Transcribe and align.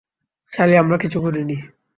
সালি, 0.53 0.73
আমরা 0.77 0.97
কিছু 0.97 1.17
করিনি। 1.21 1.57